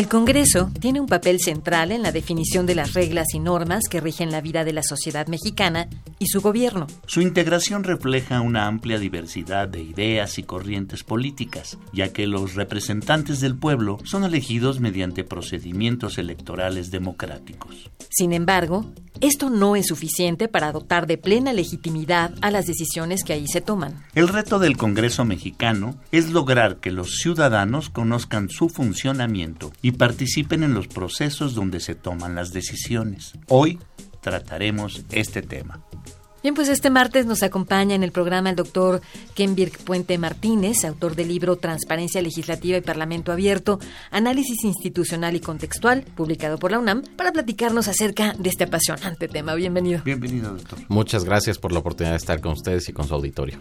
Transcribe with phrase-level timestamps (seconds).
[0.00, 4.00] El Congreso tiene un papel central en la definición de las reglas y normas que
[4.00, 5.90] rigen la vida de la sociedad mexicana
[6.20, 6.86] y su gobierno.
[7.06, 13.40] Su integración refleja una amplia diversidad de ideas y corrientes políticas, ya que los representantes
[13.40, 17.90] del pueblo son elegidos mediante procedimientos electorales democráticos.
[18.10, 18.84] Sin embargo,
[19.22, 23.62] esto no es suficiente para dotar de plena legitimidad a las decisiones que ahí se
[23.62, 24.04] toman.
[24.14, 30.64] El reto del Congreso mexicano es lograr que los ciudadanos conozcan su funcionamiento y participen
[30.64, 33.32] en los procesos donde se toman las decisiones.
[33.48, 33.78] Hoy
[34.20, 35.80] trataremos este tema.
[36.42, 39.02] Bien, pues este martes nos acompaña en el programa el doctor
[39.34, 43.78] Kenbirk Puente Martínez, autor del libro Transparencia Legislativa y Parlamento Abierto,
[44.10, 49.54] Análisis Institucional y Contextual, publicado por la UNAM, para platicarnos acerca de este apasionante tema.
[49.54, 50.00] Bienvenido.
[50.02, 50.78] Bienvenido, doctor.
[50.88, 53.60] Muchas gracias por la oportunidad de estar con ustedes y con su auditorio.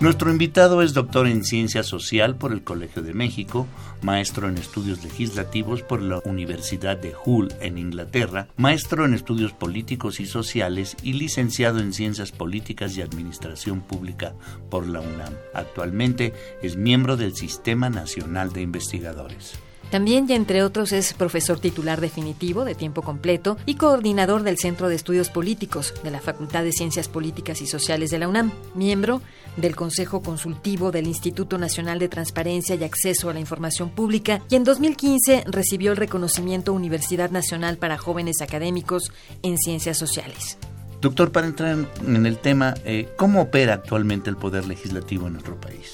[0.00, 3.66] Nuestro invitado es doctor en Ciencia Social por el Colegio de México,
[4.02, 10.18] maestro en Estudios Legislativos por la Universidad de Hull en Inglaterra, maestro en Estudios Políticos
[10.18, 14.34] y Sociales y licenciado en Ciencias Políticas y Administración Pública
[14.68, 15.32] por la UNAM.
[15.54, 19.63] Actualmente es miembro del Sistema Nacional de Investigadores.
[19.94, 24.88] También, y entre otros, es profesor titular definitivo de tiempo completo y coordinador del Centro
[24.88, 29.22] de Estudios Políticos de la Facultad de Ciencias Políticas y Sociales de la UNAM, miembro
[29.56, 34.56] del Consejo Consultivo del Instituto Nacional de Transparencia y Acceso a la Información Pública y
[34.56, 39.12] en 2015 recibió el reconocimiento Universidad Nacional para Jóvenes Académicos
[39.44, 40.58] en Ciencias Sociales.
[41.00, 45.60] Doctor, para entrar en el tema, eh, ¿cómo opera actualmente el Poder Legislativo en nuestro
[45.60, 45.92] país?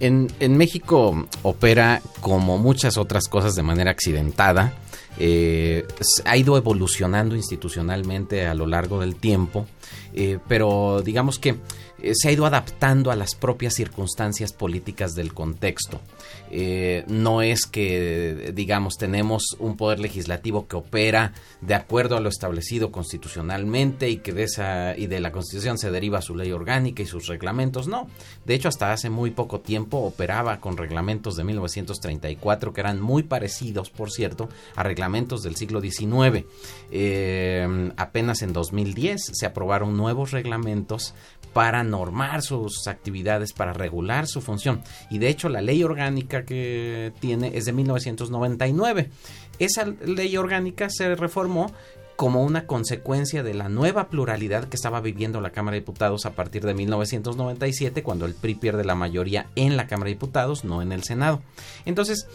[0.00, 4.74] En, México opera como muchas otras cosas de manera accidentada.
[5.18, 5.84] Eh,
[6.24, 9.66] ha ido evolucionando institucionalmente a lo largo del tiempo,
[10.14, 11.56] eh, pero digamos que
[12.02, 16.00] eh, se ha ido adaptando a las propias circunstancias políticas del contexto.
[16.50, 22.28] Eh, no es que, digamos, tenemos un poder legislativo que opera de acuerdo a lo
[22.28, 27.02] establecido constitucionalmente y que de esa y de la Constitución se deriva su ley orgánica
[27.02, 27.88] y sus reglamentos.
[27.88, 28.08] No,
[28.44, 33.22] de hecho, hasta hace muy poco tiempo operaba con reglamentos de 1934 que eran muy
[33.22, 36.44] parecidos, por cierto, a reglamentos del siglo XIX.
[36.90, 41.14] Eh, apenas en 2010 se aprobaron nuevos reglamentos
[41.52, 44.82] para normar sus actividades, para regular su función.
[45.10, 49.10] Y de hecho la ley orgánica que tiene es de 1999.
[49.58, 51.72] Esa ley orgánica se reformó
[52.18, 56.32] como una consecuencia de la nueva pluralidad que estaba viviendo la Cámara de Diputados a
[56.32, 60.82] partir de 1997, cuando el PRI pierde la mayoría en la Cámara de Diputados, no
[60.82, 61.42] en el Senado.
[61.84, 62.26] Entonces,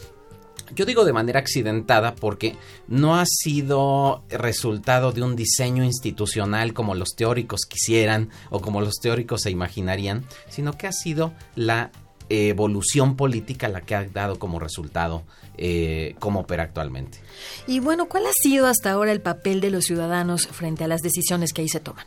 [0.75, 2.55] yo digo de manera accidentada porque
[2.87, 8.95] no ha sido resultado de un diseño institucional como los teóricos quisieran o como los
[8.95, 11.91] teóricos se imaginarían, sino que ha sido la
[12.29, 15.23] evolución política la que ha dado como resultado
[15.57, 17.19] eh, cómo opera actualmente.
[17.67, 21.01] Y bueno, ¿cuál ha sido hasta ahora el papel de los ciudadanos frente a las
[21.01, 22.05] decisiones que ahí se toman?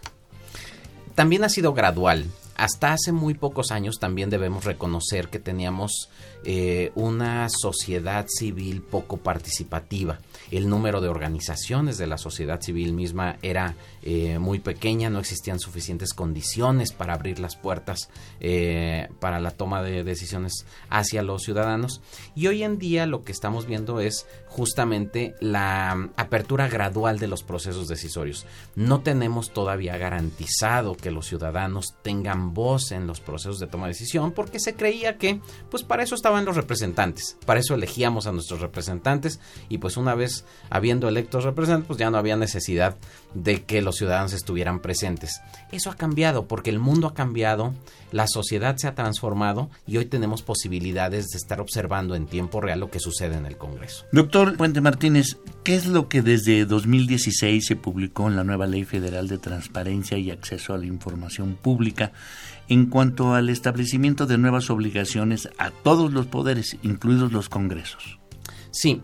[1.15, 2.27] También ha sido gradual.
[2.56, 6.09] Hasta hace muy pocos años también debemos reconocer que teníamos
[6.44, 10.19] eh, una sociedad civil poco participativa.
[10.50, 15.61] El número de organizaciones de la sociedad civil misma era eh, muy pequeña, no existían
[15.61, 18.09] suficientes condiciones para abrir las puertas
[18.41, 22.00] eh, para la toma de decisiones hacia los ciudadanos.
[22.34, 27.43] Y hoy en día lo que estamos viendo es justamente la apertura gradual de los
[27.43, 28.47] procesos decisorios.
[28.75, 33.93] No tenemos todavía garantizado que los ciudadanos tengan voz en los procesos de toma de
[33.93, 38.32] decisión porque se creía que pues para eso estaban los representantes, para eso elegíamos a
[38.32, 42.97] nuestros representantes y pues una vez habiendo electos representantes pues ya no había necesidad
[43.35, 45.43] de que los ciudadanos estuvieran presentes.
[45.70, 47.75] Eso ha cambiado porque el mundo ha cambiado,
[48.12, 52.81] la sociedad se ha transformado y hoy tenemos posibilidades de estar observando en tiempo real
[52.81, 54.05] lo que sucede en el Congreso.
[54.12, 58.85] Doctor Puente Martínez, ¿qué es lo que desde 2016 se publicó en la nueva Ley
[58.85, 62.12] Federal de Transparencia y Acceso a la Información Pública
[62.69, 68.19] en cuanto al establecimiento de nuevas obligaciones a todos los poderes, incluidos los congresos?
[68.70, 69.00] Sí,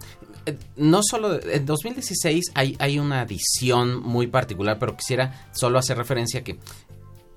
[0.47, 5.97] eh, no solo en 2016 hay, hay una adición muy particular, pero quisiera solo hacer
[5.97, 6.43] referencia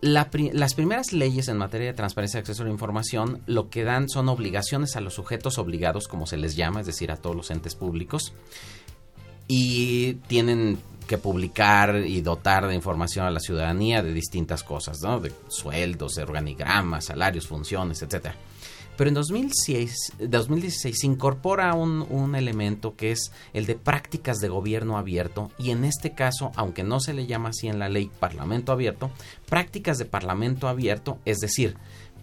[0.06, 3.70] a que las primeras leyes en materia de transparencia y acceso a la información lo
[3.70, 7.18] que dan son obligaciones a los sujetos obligados, como se les llama, es decir, a
[7.18, 8.34] todos los entes públicos,
[9.48, 15.20] y tienen que publicar y dotar de información a la ciudadanía de distintas cosas, ¿no?
[15.20, 18.36] De sueldos, de organigramas, salarios, funciones, etcétera.
[18.98, 24.50] Pero en 2006, 2016 se incorpora un, un, elemento que es el de prácticas de
[24.50, 28.10] gobierno abierto y en este caso, aunque no se le llama así en la ley
[28.20, 29.12] Parlamento abierto,
[29.48, 31.76] prácticas de Parlamento abierto, es decir,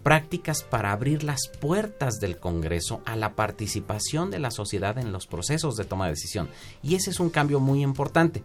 [0.03, 5.27] prácticas para abrir las puertas del Congreso a la participación de la sociedad en los
[5.27, 6.49] procesos de toma de decisión.
[6.83, 8.43] Y ese es un cambio muy importante.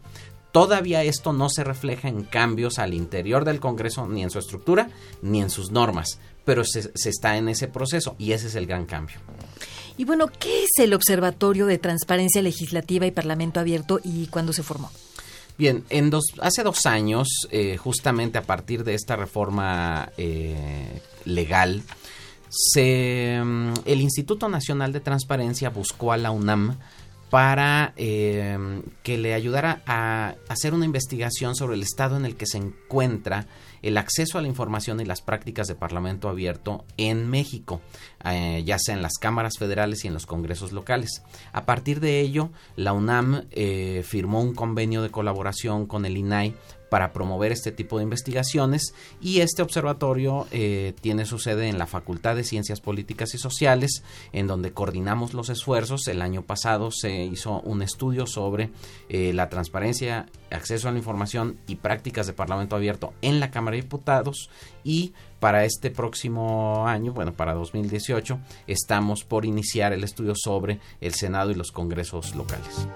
[0.52, 4.88] Todavía esto no se refleja en cambios al interior del Congreso, ni en su estructura,
[5.20, 8.86] ni en sus normas, pero se, está en ese proceso y ese es el gran
[8.86, 9.18] cambio.
[9.98, 14.62] Y bueno, ¿qué es el Observatorio de Transparencia Legislativa y Parlamento Abierto y cuándo se
[14.62, 14.90] formó?
[15.58, 21.82] Bien, en dos, hace dos años, eh, justamente a partir de esta reforma eh, legal,
[22.48, 26.78] se, mm, el Instituto Nacional de Transparencia buscó a la UNAM
[27.30, 32.46] para eh, que le ayudara a hacer una investigación sobre el estado en el que
[32.46, 33.46] se encuentra
[33.82, 37.80] el acceso a la información y las prácticas de Parlamento abierto en México,
[38.24, 41.22] eh, ya sea en las cámaras federales y en los congresos locales.
[41.52, 46.54] A partir de ello, la UNAM eh, firmó un convenio de colaboración con el INAI
[46.88, 51.86] para promover este tipo de investigaciones y este observatorio eh, tiene su sede en la
[51.86, 54.02] Facultad de Ciencias Políticas y Sociales,
[54.32, 56.06] en donde coordinamos los esfuerzos.
[56.08, 58.70] El año pasado se hizo un estudio sobre
[59.08, 63.76] eh, la transparencia, acceso a la información y prácticas de Parlamento abierto en la Cámara
[63.76, 64.50] de Diputados
[64.84, 71.14] y para este próximo año, bueno, para 2018, estamos por iniciar el estudio sobre el
[71.14, 72.88] Senado y los congresos locales.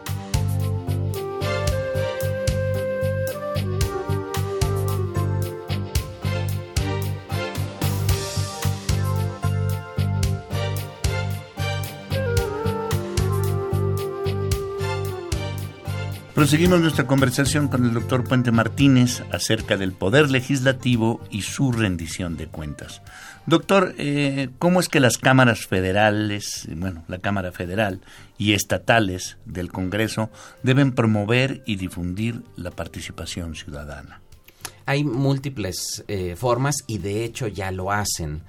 [16.42, 22.36] Proseguimos nuestra conversación con el doctor Puente Martínez acerca del poder legislativo y su rendición
[22.36, 23.00] de cuentas.
[23.46, 28.00] Doctor, eh, ¿cómo es que las cámaras federales, bueno, la Cámara Federal
[28.38, 30.30] y estatales del Congreso
[30.64, 34.20] deben promover y difundir la participación ciudadana?
[34.84, 38.42] Hay múltiples eh, formas y de hecho ya lo hacen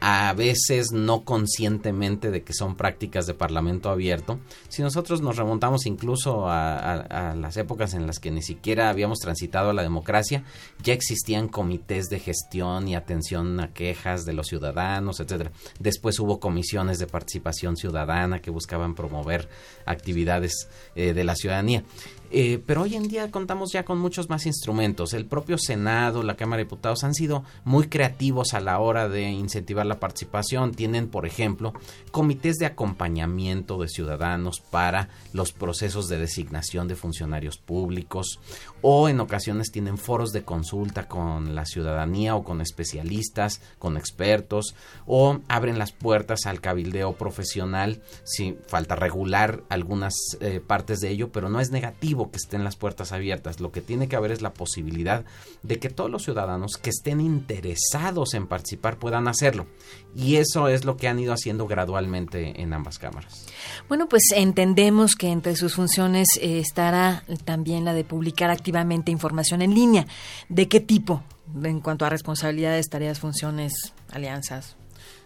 [0.00, 4.38] a veces no conscientemente de que son prácticas de parlamento abierto.
[4.68, 9.70] Si nosotros nos remontamos incluso a, las épocas en las que ni siquiera habíamos transitado
[9.70, 10.44] a la democracia,
[10.82, 15.52] ya existían comités de gestión y atención a quejas de los ciudadanos, etcétera.
[15.78, 19.48] Después hubo comisiones de participación ciudadana que buscaban promover
[19.84, 21.82] actividades eh, de la ciudadanía.
[22.30, 25.14] Eh, pero hoy en día contamos ya con muchos más instrumentos.
[25.14, 29.30] El propio Senado, la Cámara de Diputados han sido muy creativos a la hora de
[29.30, 30.74] incentivar la participación.
[30.74, 31.72] Tienen, por ejemplo,
[32.10, 38.40] comités de acompañamiento de ciudadanos para los procesos de designación de funcionarios públicos
[38.82, 44.74] o en ocasiones tienen foros de consulta con la ciudadanía o con especialistas, con expertos
[45.06, 48.02] o abren las puertas al cabildeo profesional.
[48.24, 52.76] Si falta regular algunas eh, partes de ello, pero no es negativo que estén las
[52.76, 53.60] puertas abiertas.
[53.60, 55.24] Lo que tiene que haber es la posibilidad
[55.62, 59.66] de que todos los ciudadanos que estén interesados en participar puedan hacerlo.
[60.14, 63.46] Y eso es lo que han ido haciendo gradualmente en ambas cámaras.
[63.88, 69.62] Bueno, pues entendemos que entre sus funciones eh, estará también la de publicar activamente información
[69.62, 70.06] en línea.
[70.48, 71.22] ¿De qué tipo?
[71.62, 73.72] En cuanto a responsabilidades, tareas, funciones,
[74.10, 74.76] alianzas.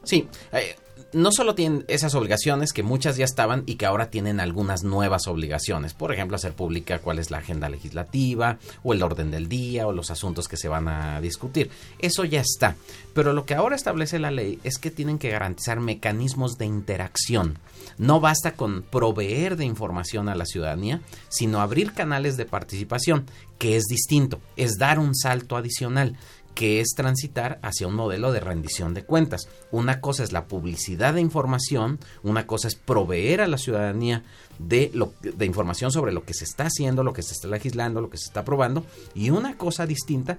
[0.05, 0.76] Sí, eh,
[1.12, 5.26] no solo tienen esas obligaciones que muchas ya estaban y que ahora tienen algunas nuevas
[5.26, 5.95] obligaciones.
[5.95, 9.92] Por ejemplo, hacer pública cuál es la agenda legislativa o el orden del día o
[9.92, 11.71] los asuntos que se van a discutir.
[11.99, 12.76] Eso ya está.
[13.14, 17.59] Pero lo que ahora establece la ley es que tienen que garantizar mecanismos de interacción.
[17.99, 23.26] No basta con proveer de información a la ciudadanía, sino abrir canales de participación,
[23.59, 26.16] que es distinto, es dar un salto adicional
[26.54, 29.49] que es transitar hacia un modelo de rendición de cuentas.
[29.71, 34.25] Una cosa es la publicidad de información, una cosa es proveer a la ciudadanía
[34.59, 38.00] de, lo, de información sobre lo que se está haciendo, lo que se está legislando,
[38.00, 40.38] lo que se está aprobando, y una cosa distinta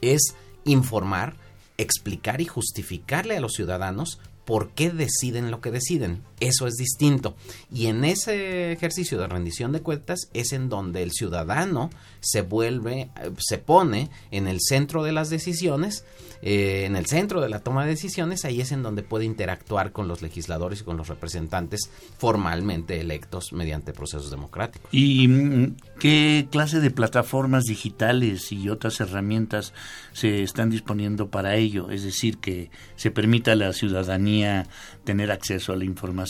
[0.00, 1.36] es informar,
[1.76, 6.22] explicar y justificarle a los ciudadanos por qué deciden lo que deciden.
[6.40, 7.36] Eso es distinto.
[7.72, 11.90] Y en ese ejercicio de rendición de cuentas es en donde el ciudadano
[12.20, 16.04] se vuelve, se pone en el centro de las decisiones,
[16.40, 19.90] eh, en el centro de la toma de decisiones, ahí es en donde puede interactuar
[19.90, 24.88] con los legisladores y con los representantes formalmente electos mediante procesos democráticos.
[24.92, 29.72] ¿Y mm, qué clase de plataformas digitales y otras herramientas
[30.12, 31.90] se están disponiendo para ello?
[31.90, 34.68] Es decir, que se permita a la ciudadanía
[35.04, 36.27] tener acceso a la información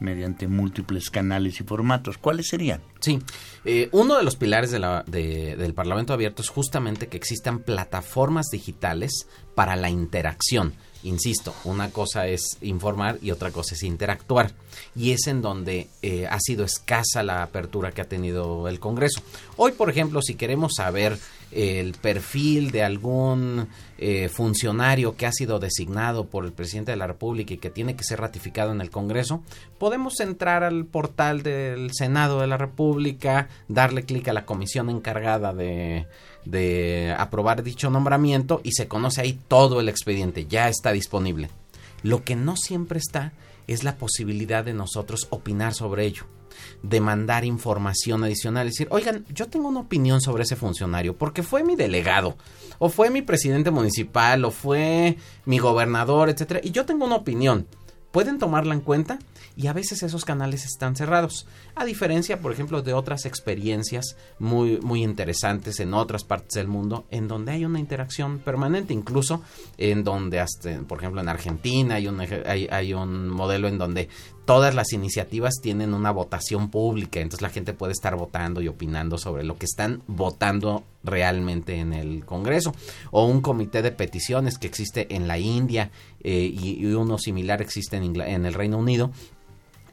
[0.00, 2.18] mediante múltiples canales y formatos.
[2.18, 2.80] ¿Cuáles serían?
[3.00, 3.20] Sí,
[3.64, 9.76] eh, uno de los pilares del Parlamento Abierto es justamente que existan plataformas digitales para
[9.76, 10.74] la interacción.
[11.04, 14.52] Insisto, una cosa es informar y otra cosa es interactuar.
[14.96, 19.22] Y es en donde eh, ha sido escasa la apertura que ha tenido el Congreso.
[19.56, 21.18] Hoy, por ejemplo, si queremos saber
[21.52, 23.68] el perfil de algún
[23.98, 27.94] eh, funcionario que ha sido designado por el presidente de la República y que tiene
[27.94, 29.42] que ser ratificado en el Congreso,
[29.78, 35.52] podemos entrar al portal del Senado de la República, darle clic a la comisión encargada
[35.52, 36.06] de,
[36.44, 41.50] de aprobar dicho nombramiento y se conoce ahí todo el expediente, ya está disponible.
[42.02, 43.32] Lo que no siempre está
[43.68, 46.26] es la posibilidad de nosotros opinar sobre ello
[46.82, 48.68] demandar información adicional.
[48.68, 52.36] Decir, oigan, yo tengo una opinión sobre ese funcionario porque fue mi delegado,
[52.78, 57.66] o fue mi presidente municipal, o fue mi gobernador, etcétera, y yo tengo una opinión.
[58.10, 59.18] ¿Pueden tomarla en cuenta?
[59.56, 61.46] y a veces esos canales están cerrados.
[61.74, 67.06] A diferencia, por ejemplo, de otras experiencias muy, muy interesantes en otras partes del mundo,
[67.10, 69.42] en donde hay una interacción permanente, incluso
[69.78, 74.08] en donde, hasta, por ejemplo, en Argentina hay un, hay un modelo en donde
[74.44, 79.18] todas las iniciativas tienen una votación pública, entonces la gente puede estar votando y opinando
[79.18, 82.74] sobre lo que están votando realmente en el Congreso.
[83.10, 85.90] O un comité de peticiones que existe en la India
[86.22, 89.10] eh, y, uno similar existe en, en el Reino Unido,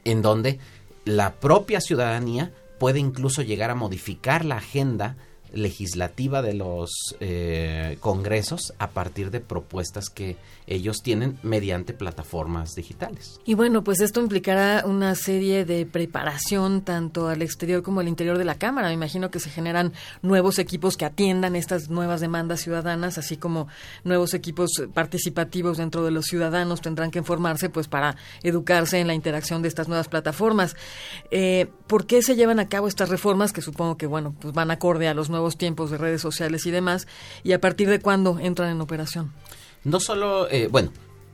[0.03, 0.59] en donde
[1.05, 5.15] la propia ciudadanía puede incluso llegar a modificar la agenda
[5.53, 13.39] legislativa de los eh, congresos a partir de propuestas que ellos tienen mediante plataformas digitales.
[13.45, 18.37] Y bueno, pues esto implicará una serie de preparación tanto al exterior como al interior
[18.37, 18.87] de la Cámara.
[18.87, 23.67] Me imagino que se generan nuevos equipos que atiendan estas nuevas demandas ciudadanas, así como
[24.03, 29.13] nuevos equipos participativos dentro de los ciudadanos tendrán que formarse pues para educarse en la
[29.13, 30.75] interacción de estas nuevas plataformas.
[31.31, 34.71] Eh, ¿Por qué se llevan a cabo estas reformas que supongo que bueno pues van
[34.71, 37.07] acorde a los nuevos tiempos de redes sociales y demás,
[37.43, 39.31] y a partir de cuándo entran en operación.
[39.83, 40.91] No solo, eh, bueno,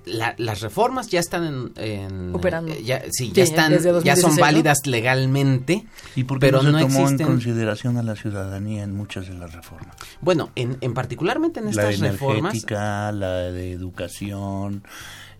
[0.07, 2.71] las reformas ya están en, operando.
[2.71, 5.85] Eh, ya, sí, ya están, ya son válidas legalmente.
[6.15, 9.33] ¿Y por qué pero no se tomó en consideración a la ciudadanía en muchas de
[9.33, 9.95] las reformas?
[10.21, 14.83] Bueno, en, en particularmente en estas la reformas, la de educación,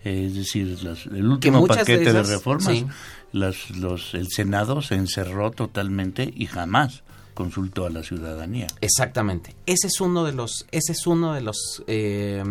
[0.04, 0.78] es decir,
[1.12, 2.84] el último paquete de, reformas,
[3.32, 7.02] las, los, el Senado se encerró totalmente y jamás
[7.38, 8.66] consultó a la ciudadanía.
[8.80, 9.54] Exactamente.
[9.64, 12.42] Ese es uno de los, ese es uno de los eh,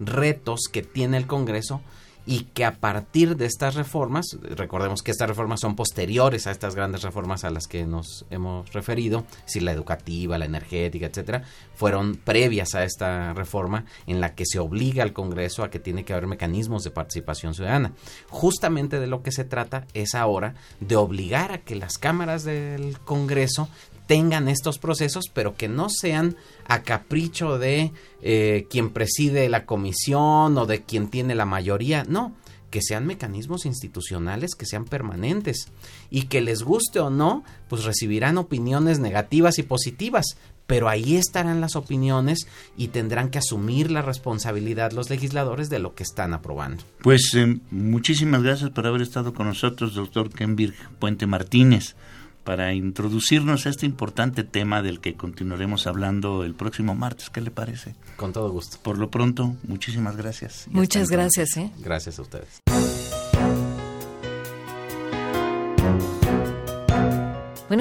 [0.00, 1.80] retos que tiene el Congreso
[2.24, 6.74] y que a partir de estas reformas, recordemos que estas reformas son posteriores a estas
[6.74, 11.42] grandes reformas a las que nos hemos referido, si la educativa, la energética, etcétera,
[11.74, 16.04] fueron previas a esta reforma en la que se obliga al Congreso a que tiene
[16.04, 17.92] que haber mecanismos de participación ciudadana.
[18.28, 22.98] Justamente de lo que se trata es ahora de obligar a que las cámaras del
[23.00, 23.68] Congreso
[24.12, 26.36] tengan estos procesos, pero que no sean
[26.68, 32.34] a capricho de eh, quien preside la comisión o de quien tiene la mayoría, no,
[32.68, 35.68] que sean mecanismos institucionales que sean permanentes
[36.10, 41.62] y que les guste o no, pues recibirán opiniones negativas y positivas, pero ahí estarán
[41.62, 46.84] las opiniones y tendrán que asumir la responsabilidad los legisladores de lo que están aprobando.
[47.00, 51.96] Pues eh, muchísimas gracias por haber estado con nosotros, doctor Kenbirg Puente Martínez
[52.44, 57.30] para introducirnos a este importante tema del que continuaremos hablando el próximo martes.
[57.30, 57.94] ¿Qué le parece?
[58.16, 58.78] Con todo gusto.
[58.82, 60.66] Por lo pronto, muchísimas gracias.
[60.70, 61.56] Muchas gracias.
[61.56, 61.70] ¿eh?
[61.78, 62.61] Gracias a ustedes.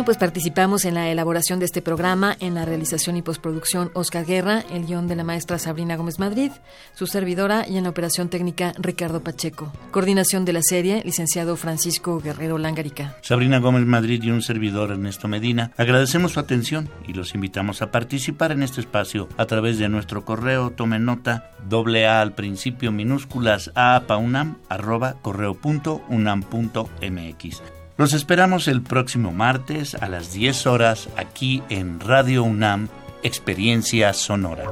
[0.03, 4.61] Pues participamos en la elaboración de este programa, en la realización y postproducción Oscar Guerra,
[4.71, 6.51] el guion de la maestra Sabrina Gómez Madrid,
[6.93, 9.71] su servidora y en la operación técnica Ricardo Pacheco.
[9.91, 13.15] Coordinación de la serie, licenciado Francisco Guerrero Langarica.
[13.21, 17.91] Sabrina Gómez Madrid y un servidor Ernesto Medina, agradecemos su atención y los invitamos a
[17.91, 22.91] participar en este espacio a través de nuestro correo, tome nota, doble A al principio
[22.91, 27.61] minúsculas a paunam arroba correo punto unam punto mx.
[28.01, 32.87] Los esperamos el próximo martes a las 10 horas aquí en Radio UNAM,
[33.21, 34.63] Experiencia Sonora.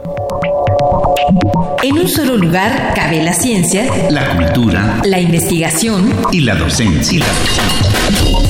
[1.83, 7.23] En un solo lugar cabe la ciencia, la cultura, la investigación y la docencia.